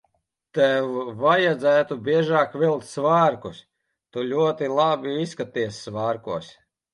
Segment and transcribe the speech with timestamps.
[0.57, 3.61] Tev vajadzētu biežāk vilkt svārkus.
[4.17, 6.51] Tu ļoti labi izskaties svārkos.